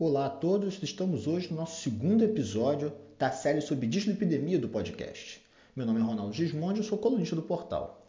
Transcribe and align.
Olá 0.00 0.26
a 0.26 0.30
todos, 0.30 0.80
estamos 0.80 1.26
hoje 1.26 1.50
no 1.50 1.56
nosso 1.56 1.82
segundo 1.82 2.22
episódio 2.22 2.92
da 3.18 3.32
série 3.32 3.60
sobre 3.60 3.88
dislipidemia 3.88 4.56
do 4.56 4.68
podcast. 4.68 5.44
Meu 5.74 5.84
nome 5.84 5.98
é 5.98 6.02
Ronaldo 6.04 6.32
Gismondi, 6.32 6.78
eu 6.78 6.84
sou 6.84 6.98
colunista 6.98 7.34
do 7.34 7.42
portal. 7.42 8.06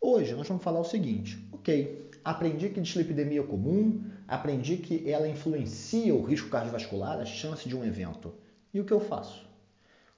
Hoje 0.00 0.34
nós 0.34 0.48
vamos 0.48 0.64
falar 0.64 0.80
o 0.80 0.84
seguinte: 0.84 1.38
ok, 1.52 2.10
aprendi 2.24 2.70
que 2.70 2.80
dislipidemia 2.80 3.42
é 3.42 3.44
comum, 3.44 4.02
aprendi 4.26 4.78
que 4.78 5.08
ela 5.08 5.28
influencia 5.28 6.12
o 6.12 6.24
risco 6.24 6.48
cardiovascular, 6.48 7.20
a 7.20 7.24
chance 7.24 7.68
de 7.68 7.76
um 7.76 7.84
evento. 7.84 8.34
E 8.74 8.80
o 8.80 8.84
que 8.84 8.92
eu 8.92 8.98
faço? 8.98 9.46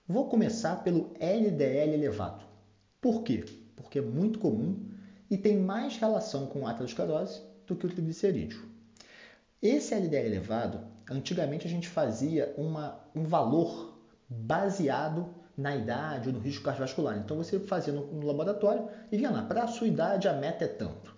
Vou 0.08 0.30
começar 0.30 0.76
pelo 0.76 1.12
LDL 1.20 1.92
elevado. 1.92 2.42
Por 3.02 3.22
quê? 3.22 3.44
Porque 3.76 3.98
é 3.98 4.02
muito 4.02 4.38
comum 4.38 4.88
e 5.30 5.36
tem 5.36 5.58
mais 5.58 5.98
relação 5.98 6.46
com 6.46 6.66
aterosclerose 6.66 7.42
do 7.66 7.76
que 7.76 7.84
o 7.84 7.90
triglicerídeo. 7.90 8.71
Esse 9.62 9.94
LDL 9.94 10.26
elevado, 10.26 10.80
antigamente 11.08 11.68
a 11.68 11.70
gente 11.70 11.88
fazia 11.88 12.52
uma, 12.58 12.98
um 13.14 13.22
valor 13.22 13.96
baseado 14.28 15.32
na 15.56 15.76
idade 15.76 16.28
ou 16.28 16.34
no 16.34 16.40
risco 16.40 16.64
cardiovascular. 16.64 17.16
Então 17.16 17.36
você 17.36 17.60
fazia 17.60 17.92
no, 17.92 18.04
no 18.06 18.26
laboratório 18.26 18.88
e 19.12 19.16
via 19.16 19.30
lá, 19.30 19.44
para 19.44 19.62
a 19.62 19.68
sua 19.68 19.86
idade 19.86 20.26
a 20.26 20.32
meta 20.32 20.64
é 20.64 20.66
tanto. 20.66 21.14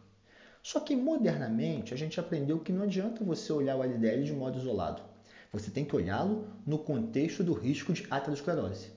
Só 0.63 0.79
que 0.79 0.95
modernamente 0.95 1.95
a 1.95 1.97
gente 1.97 2.21
aprendeu 2.21 2.61
que 2.61 2.71
não 2.71 2.83
adianta 2.83 3.25
você 3.25 3.51
olhar 3.51 3.77
o 3.77 3.83
LDL 3.83 4.25
de 4.25 4.35
modo 4.35 4.59
isolado. 4.59 5.01
Você 5.51 5.71
tem 5.71 5.87
que 5.87 5.97
olhá-lo 5.97 6.47
no 6.67 6.79
contexto 6.79 7.43
do 7.43 7.55
risco 7.55 7.95
de 7.95 8.07
aterosclerose. 8.11 8.91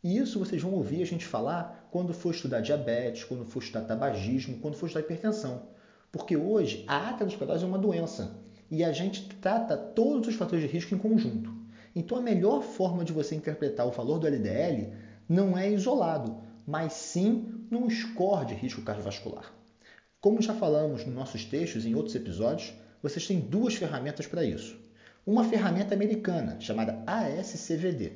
E 0.00 0.16
isso 0.16 0.38
vocês 0.38 0.62
vão 0.62 0.74
ouvir 0.74 1.02
a 1.02 1.06
gente 1.06 1.26
falar 1.26 1.88
quando 1.90 2.14
for 2.14 2.32
estudar 2.32 2.60
diabetes, 2.60 3.24
quando 3.24 3.44
for 3.46 3.64
estudar 3.64 3.84
tabagismo, 3.84 4.58
quando 4.58 4.76
for 4.76 4.86
estudar 4.86 5.04
hipertensão. 5.04 5.70
Porque 6.12 6.36
hoje 6.36 6.84
a 6.86 7.10
aterosclerose 7.10 7.64
é 7.64 7.66
uma 7.66 7.78
doença 7.78 8.41
e 8.72 8.82
a 8.82 8.90
gente 8.90 9.28
trata 9.42 9.76
todos 9.76 10.28
os 10.28 10.34
fatores 10.34 10.64
de 10.64 10.70
risco 10.72 10.94
em 10.94 10.98
conjunto. 10.98 11.54
Então, 11.94 12.16
a 12.16 12.22
melhor 12.22 12.62
forma 12.62 13.04
de 13.04 13.12
você 13.12 13.34
interpretar 13.34 13.86
o 13.86 13.90
valor 13.90 14.18
do 14.18 14.26
LDL 14.26 14.94
não 15.28 15.58
é 15.58 15.70
isolado, 15.70 16.38
mas 16.66 16.94
sim 16.94 17.66
num 17.70 17.90
score 17.90 18.46
de 18.46 18.54
risco 18.54 18.80
cardiovascular. 18.80 19.52
Como 20.22 20.40
já 20.40 20.54
falamos 20.54 21.04
nos 21.04 21.14
nossos 21.14 21.44
textos 21.44 21.84
em 21.84 21.94
outros 21.94 22.14
episódios, 22.14 22.72
vocês 23.02 23.26
têm 23.26 23.40
duas 23.40 23.74
ferramentas 23.74 24.26
para 24.26 24.42
isso. 24.42 24.74
Uma 25.26 25.44
ferramenta 25.44 25.94
americana 25.94 26.56
chamada 26.58 27.04
ASCVD 27.06 28.12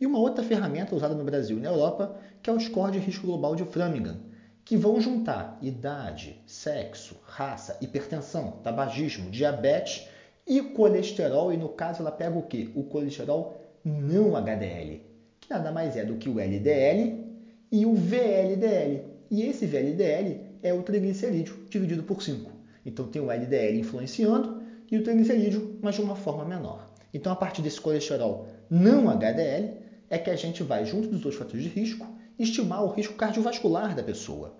e 0.00 0.06
uma 0.06 0.18
outra 0.18 0.42
ferramenta 0.42 0.96
usada 0.96 1.14
no 1.14 1.22
Brasil 1.22 1.56
e 1.56 1.60
na 1.60 1.68
Europa, 1.68 2.18
que 2.42 2.50
é 2.50 2.52
o 2.52 2.58
score 2.58 2.90
de 2.90 2.98
risco 2.98 3.28
global 3.28 3.54
de 3.54 3.64
Framingham, 3.64 4.18
que 4.64 4.76
vão 4.76 5.00
juntar 5.00 5.58
idade, 5.60 6.40
sexo, 6.46 7.16
raça, 7.24 7.76
hipertensão, 7.80 8.52
tabagismo, 8.62 9.30
diabetes 9.30 10.08
e 10.46 10.62
colesterol. 10.62 11.52
E 11.52 11.56
no 11.56 11.68
caso 11.68 12.00
ela 12.00 12.10
pega 12.10 12.38
o 12.38 12.42
que? 12.42 12.72
O 12.74 12.84
colesterol 12.84 13.60
não 13.84 14.34
HDL, 14.34 15.02
que 15.40 15.50
nada 15.50 15.70
mais 15.70 15.96
é 15.96 16.04
do 16.04 16.16
que 16.16 16.28
o 16.28 16.40
LDL 16.40 17.22
e 17.70 17.84
o 17.84 17.94
VLDL. 17.94 19.04
E 19.30 19.42
esse 19.42 19.66
VLDL 19.66 20.40
é 20.62 20.72
o 20.72 20.82
triglicerídeo 20.82 21.66
dividido 21.68 22.02
por 22.02 22.22
5. 22.22 22.50
Então 22.86 23.06
tem 23.06 23.20
o 23.20 23.30
LDL 23.30 23.78
influenciando 23.78 24.62
e 24.90 24.96
o 24.96 25.02
triglicerídeo, 25.02 25.78
mas 25.82 25.94
de 25.94 26.00
uma 26.00 26.16
forma 26.16 26.44
menor. 26.44 26.90
Então 27.12 27.32
a 27.32 27.36
partir 27.36 27.60
desse 27.60 27.80
colesterol 27.80 28.48
não 28.70 29.10
HDL 29.10 29.74
é 30.08 30.18
que 30.18 30.30
a 30.30 30.36
gente 30.36 30.62
vai, 30.62 30.86
junto 30.86 31.08
dos 31.08 31.20
dois 31.20 31.34
fatores 31.34 31.64
de 31.64 31.68
risco, 31.68 32.06
estimar 32.38 32.84
o 32.84 32.90
risco 32.90 33.14
cardiovascular 33.14 33.94
da 33.94 34.02
pessoa. 34.02 34.56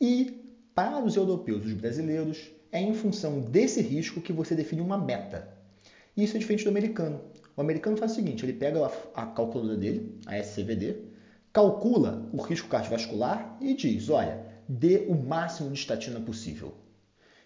E 0.00 0.44
para 0.74 1.02
os 1.02 1.16
europeus 1.16 1.64
e 1.64 1.68
os 1.68 1.72
brasileiros, 1.72 2.50
é 2.70 2.80
em 2.80 2.94
função 2.94 3.40
desse 3.40 3.80
risco 3.80 4.20
que 4.20 4.32
você 4.32 4.54
define 4.54 4.80
uma 4.80 4.98
meta. 4.98 5.48
Isso 6.16 6.36
é 6.36 6.38
diferente 6.38 6.64
do 6.64 6.70
americano. 6.70 7.20
O 7.56 7.60
americano 7.60 7.96
faz 7.96 8.12
o 8.12 8.14
seguinte: 8.14 8.44
ele 8.44 8.52
pega 8.52 8.86
a, 8.86 9.22
a 9.22 9.26
calculadora 9.26 9.76
dele, 9.76 10.20
a 10.26 10.38
SCVD, 10.38 10.96
calcula 11.52 12.28
o 12.32 12.40
risco 12.40 12.68
cardiovascular 12.68 13.56
e 13.60 13.74
diz: 13.74 14.08
olha, 14.08 14.44
dê 14.68 15.06
o 15.08 15.14
máximo 15.14 15.70
de 15.70 15.78
estatina 15.78 16.20
possível. 16.20 16.74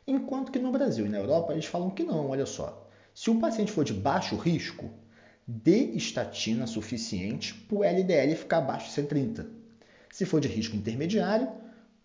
Enquanto 0.07 0.51
que 0.51 0.59
no 0.59 0.73
Brasil 0.73 1.07
e 1.07 1.09
na 1.09 1.19
Europa 1.19 1.53
eles 1.53 1.67
falam 1.67 1.91
que 1.91 2.03
não, 2.03 2.29
olha 2.31 2.47
só. 2.47 2.91
Se 3.15 3.31
o 3.31 3.39
paciente 3.39 3.71
for 3.71 3.85
de 3.85 3.95
baixo 3.95 4.37
risco, 4.37 4.91
dê 5.47 5.93
estatina 5.93 6.67
suficiente 6.67 7.55
para 7.55 7.77
o 7.77 7.85
LDL 7.85 8.35
ficar 8.35 8.59
abaixo 8.59 8.89
de 8.89 8.93
130. 8.93 9.62
Se 10.13 10.27
for 10.27 10.43
de 10.43 10.47
risco 10.47 10.77
intermediário, 10.77 11.49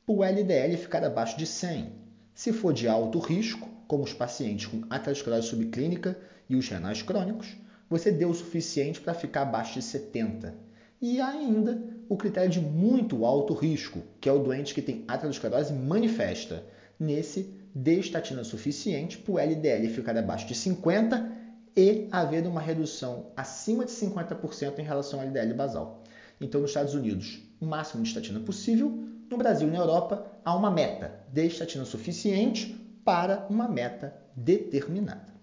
o 0.08 0.24
LDL 0.24 0.78
ficar 0.78 1.04
abaixo 1.04 1.38
de 1.38 1.46
100. 1.46 1.92
Se 2.34 2.54
for 2.54 2.72
de 2.72 2.88
alto 2.88 3.20
risco, 3.20 3.68
como 3.86 4.06
os 4.06 4.14
pacientes 4.14 4.66
com 4.66 4.82
aterosclerose 4.90 5.50
subclínica 5.50 6.18
e 6.50 6.56
os 6.56 6.70
renais 6.70 7.02
crônicos, 7.02 7.58
você 7.90 8.10
deu 8.10 8.30
o 8.30 8.34
suficiente 8.34 9.02
para 9.02 9.14
ficar 9.14 9.42
abaixo 9.42 9.74
de 9.74 9.82
70. 9.82 10.56
E 11.02 11.20
ainda 11.20 11.84
o 12.08 12.16
critério 12.16 12.50
de 12.50 12.62
muito 12.62 13.26
alto 13.26 13.54
risco, 13.54 14.02
que 14.22 14.30
é 14.30 14.32
o 14.32 14.40
doente 14.40 14.74
que 14.74 14.82
tem 14.82 15.04
aterosclerose 15.06 15.74
manifesta. 15.74 16.64
Nesse, 16.98 17.54
dê 17.76 18.00
estatina 18.00 18.46
suficiente 18.46 19.18
para 19.18 19.34
o 19.34 19.38
LDL 19.38 19.90
ficar 19.90 20.16
abaixo 20.16 20.48
de 20.48 20.56
50 20.56 21.30
e 21.76 22.08
haver 22.10 22.48
uma 22.48 22.62
redução 22.62 23.34
acima 23.36 23.84
de 23.84 23.92
50% 23.92 24.80
em 24.80 24.84
relação 24.84 25.20
ao 25.20 25.26
LDL 25.26 25.54
basal. 25.54 26.06
Então, 26.40 26.62
nos 26.62 26.70
Estados 26.70 26.94
Unidos, 26.94 27.42
o 27.60 27.66
máximo 27.66 28.04
de 28.04 28.10
estatina 28.10 28.40
possível. 28.40 28.90
No 29.30 29.38
Brasil 29.38 29.68
e 29.68 29.72
na 29.72 29.80
Europa, 29.80 30.26
há 30.46 30.56
uma 30.56 30.72
meta 30.72 31.20
de 31.32 31.46
estatina 31.46 31.84
suficiente 31.84 32.74
para 33.04 33.46
uma 33.50 33.68
meta 33.68 34.16
determinada. 34.36 35.34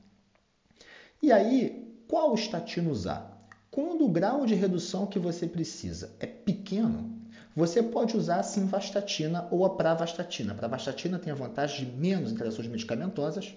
E 1.23 1.33
aí, 1.33 2.03
qual 2.07 2.35
estatina 2.35 2.91
usar? 2.91 3.49
Quando 3.71 4.05
o 4.05 4.09
grau 4.09 4.47
de 4.47 4.55
redução 4.55 5.07
que 5.07 5.19
você 5.19 5.47
precisa 5.47 6.15
é 6.21 6.27
pequeno, 6.27 7.19
você 7.57 7.83
pode 7.83 8.17
usar 8.17 8.41
a 8.41 8.43
simvastatina 8.43 9.49
ou 9.51 9.65
a 9.65 9.71
pravastatina. 9.71 10.53
A 10.53 10.57
pravastatina 10.57 11.19
tem 11.19 11.33
a 11.33 11.37
vantagem 11.37 11.87
de 11.87 11.93
menos 11.97 12.33
interações 12.33 12.69
medicamentosas 12.69 13.55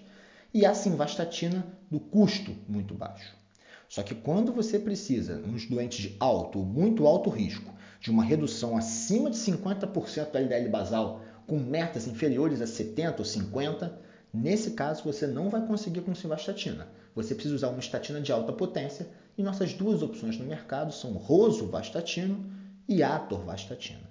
e 0.52 0.64
a 0.64 0.74
simvastatina 0.74 1.66
do 1.90 2.00
custo 2.00 2.56
muito 2.68 2.94
baixo. 2.94 3.36
Só 3.88 4.02
que 4.02 4.14
quando 4.14 4.52
você 4.52 4.78
precisa, 4.78 5.36
nos 5.36 5.66
doentes 5.66 5.98
de 5.98 6.16
alto 6.20 6.58
ou 6.58 6.64
muito 6.64 7.06
alto 7.06 7.30
risco, 7.30 7.72
de 8.00 8.10
uma 8.10 8.22
redução 8.22 8.76
acima 8.76 9.30
de 9.30 9.36
50% 9.36 10.30
do 10.30 10.38
LDL 10.38 10.68
basal 10.68 11.22
com 11.46 11.58
metas 11.58 12.06
inferiores 12.06 12.60
a 12.60 12.66
70 12.66 13.20
ou 13.20 13.24
50, 13.24 13.98
nesse 14.32 14.72
caso 14.72 15.02
você 15.02 15.26
não 15.26 15.48
vai 15.48 15.66
conseguir 15.66 16.02
com 16.02 16.14
simvastatina. 16.14 16.88
Você 17.14 17.34
precisa 17.34 17.54
usar 17.54 17.70
uma 17.70 17.80
estatina 17.80 18.20
de 18.20 18.30
alta 18.30 18.52
potência 18.52 19.08
e 19.36 19.42
nossas 19.42 19.72
duas 19.72 20.02
opções 20.02 20.38
no 20.38 20.44
mercado 20.44 20.92
são 20.92 21.12
rosuvastatina 21.12 22.38
e 22.86 23.02
atorvastatina. 23.02 24.08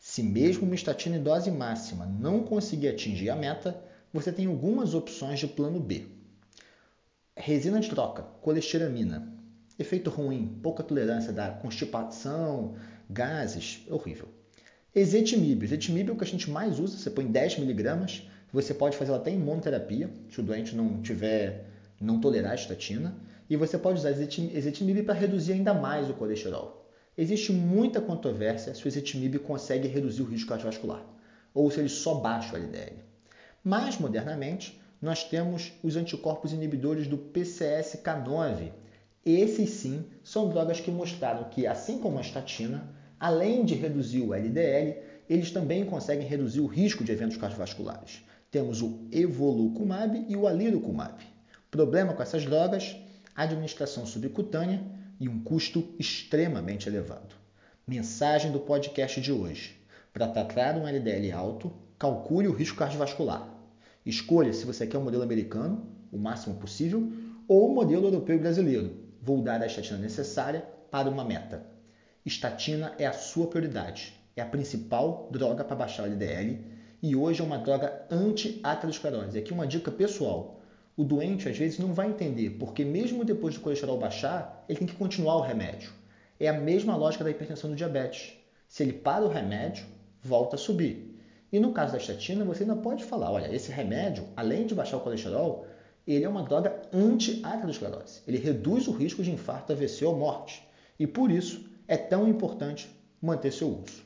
Se 0.00 0.22
mesmo 0.22 0.64
uma 0.64 0.74
estatina 0.74 1.16
em 1.16 1.22
dose 1.22 1.50
máxima 1.50 2.04
não 2.04 2.42
conseguir 2.42 2.88
atingir 2.88 3.30
a 3.30 3.36
meta, 3.36 3.80
você 4.12 4.32
tem 4.32 4.46
algumas 4.46 4.94
opções 4.94 5.38
de 5.38 5.46
plano 5.46 5.78
B. 5.80 6.06
Resina 7.40 7.78
de 7.78 7.88
troca, 7.88 8.22
colesteramina. 8.42 9.32
Efeito 9.78 10.10
ruim, 10.10 10.58
pouca 10.60 10.82
tolerância 10.82 11.32
da 11.32 11.48
constipação, 11.48 12.74
gases, 13.08 13.86
horrível. 13.88 14.28
Ezetimibe. 14.92 15.64
Ezetimibe 15.64 16.10
é 16.10 16.12
o 16.12 16.16
que 16.16 16.24
a 16.24 16.26
gente 16.26 16.50
mais 16.50 16.80
usa, 16.80 16.98
você 16.98 17.08
põe 17.08 17.28
10 17.28 17.60
miligramas, 17.60 18.28
você 18.52 18.74
pode 18.74 18.96
fazer 18.96 19.14
até 19.14 19.30
em 19.30 19.38
monoterapia, 19.38 20.10
se 20.28 20.40
o 20.40 20.42
doente 20.42 20.74
não 20.74 21.00
tiver, 21.00 21.66
não 22.00 22.20
tolerar 22.20 22.50
a 22.50 22.56
estatina, 22.56 23.14
e 23.48 23.54
você 23.54 23.78
pode 23.78 24.00
usar 24.00 24.10
ezetimibe 24.10 25.04
para 25.04 25.14
reduzir 25.14 25.52
ainda 25.52 25.72
mais 25.72 26.10
o 26.10 26.14
colesterol. 26.14 26.90
Existe 27.16 27.52
muita 27.52 28.00
controvérsia 28.00 28.74
se 28.74 28.84
o 28.84 28.88
ezetimibe 28.88 29.38
consegue 29.38 29.86
reduzir 29.86 30.22
o 30.22 30.28
risco 30.28 30.48
cardiovascular, 30.48 31.06
ou 31.54 31.70
se 31.70 31.78
ele 31.78 31.88
só 31.88 32.16
baixa 32.16 32.56
o 32.56 32.58
LDL. 32.58 32.96
Mais 33.62 33.96
modernamente, 33.96 34.77
nós 35.00 35.22
temos 35.24 35.72
os 35.82 35.96
anticorpos 35.96 36.52
inibidores 36.52 37.06
do 37.06 37.16
PCSK9. 37.16 38.72
Esses 39.24 39.70
sim 39.70 40.04
são 40.24 40.48
drogas 40.48 40.80
que 40.80 40.90
mostraram 40.90 41.44
que, 41.44 41.66
assim 41.66 41.98
como 41.98 42.18
a 42.18 42.20
estatina, 42.20 42.88
além 43.18 43.64
de 43.64 43.74
reduzir 43.74 44.22
o 44.22 44.34
LDL, 44.34 44.96
eles 45.28 45.50
também 45.50 45.84
conseguem 45.84 46.26
reduzir 46.26 46.60
o 46.60 46.66
risco 46.66 47.04
de 47.04 47.12
eventos 47.12 47.36
cardiovasculares. 47.36 48.22
Temos 48.50 48.80
o 48.80 49.06
evolucumab 49.12 50.24
e 50.28 50.34
o 50.34 50.46
alirucumab. 50.46 51.22
Problema 51.70 52.14
com 52.14 52.22
essas 52.22 52.44
drogas? 52.44 52.96
Administração 53.36 54.06
subcutânea 54.06 54.82
e 55.20 55.28
um 55.28 55.42
custo 55.44 55.94
extremamente 55.98 56.88
elevado. 56.88 57.36
Mensagem 57.86 58.50
do 58.50 58.60
podcast 58.60 59.20
de 59.20 59.30
hoje. 59.30 59.78
Para 60.12 60.28
tratar 60.28 60.76
um 60.76 60.88
LDL 60.88 61.30
alto, 61.32 61.72
calcule 61.98 62.48
o 62.48 62.52
risco 62.52 62.78
cardiovascular. 62.78 63.57
Escolha 64.08 64.54
se 64.54 64.64
você 64.64 64.86
quer 64.86 64.96
o 64.96 65.02
modelo 65.02 65.22
americano, 65.22 65.86
o 66.10 66.16
máximo 66.16 66.54
possível, 66.54 67.12
ou 67.46 67.70
o 67.70 67.74
modelo 67.74 68.06
europeu 68.06 68.36
e 68.36 68.38
brasileiro. 68.38 68.96
Vou 69.20 69.42
dar 69.42 69.60
a 69.60 69.66
estatina 69.66 69.98
necessária 69.98 70.64
para 70.90 71.10
uma 71.10 71.22
meta. 71.22 71.66
Estatina 72.24 72.94
é 72.98 73.04
a 73.04 73.12
sua 73.12 73.48
prioridade. 73.48 74.14
É 74.34 74.40
a 74.40 74.46
principal 74.46 75.28
droga 75.30 75.62
para 75.62 75.76
baixar 75.76 76.04
o 76.04 76.06
LDL 76.06 76.58
e 77.02 77.14
hoje 77.14 77.42
é 77.42 77.44
uma 77.44 77.58
droga 77.58 78.06
anti-aterosclerose. 78.10 79.38
Aqui 79.38 79.52
uma 79.52 79.66
dica 79.66 79.90
pessoal. 79.90 80.58
O 80.96 81.04
doente 81.04 81.46
às 81.46 81.58
vezes 81.58 81.78
não 81.78 81.92
vai 81.92 82.08
entender, 82.08 82.56
porque 82.58 82.86
mesmo 82.86 83.26
depois 83.26 83.56
do 83.56 83.60
colesterol 83.60 83.98
baixar, 83.98 84.64
ele 84.70 84.78
tem 84.78 84.88
que 84.88 84.96
continuar 84.96 85.36
o 85.36 85.42
remédio. 85.42 85.92
É 86.40 86.48
a 86.48 86.58
mesma 86.58 86.96
lógica 86.96 87.24
da 87.24 87.30
hipertensão 87.30 87.68
do 87.68 87.76
diabetes. 87.76 88.32
Se 88.66 88.82
ele 88.82 88.94
para 88.94 89.26
o 89.26 89.28
remédio, 89.28 89.84
volta 90.22 90.56
a 90.56 90.58
subir. 90.58 91.17
E 91.52 91.58
no 91.58 91.72
caso 91.72 91.92
da 91.92 91.98
estatina, 91.98 92.44
você 92.44 92.62
ainda 92.62 92.76
pode 92.76 93.04
falar, 93.04 93.30
olha, 93.30 93.54
esse 93.54 93.72
remédio, 93.72 94.24
além 94.36 94.66
de 94.66 94.74
baixar 94.74 94.98
o 94.98 95.00
colesterol, 95.00 95.66
ele 96.06 96.24
é 96.24 96.28
uma 96.28 96.42
droga 96.42 96.82
anti-aterosclerose. 96.92 98.22
Ele 98.26 98.38
reduz 98.38 98.88
o 98.88 98.92
risco 98.92 99.22
de 99.22 99.30
infarto, 99.30 99.72
AVC 99.72 100.04
ou 100.04 100.16
morte. 100.16 100.66
E 100.98 101.06
por 101.06 101.30
isso 101.30 101.68
é 101.86 101.96
tão 101.96 102.28
importante 102.28 102.88
manter 103.20 103.52
seu 103.52 103.68
uso. 103.68 104.02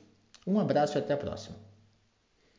Um 0.46 0.58
abraço 0.58 0.96
e 0.96 0.98
até 0.98 1.14
a 1.14 1.16
próxima. 1.16 1.56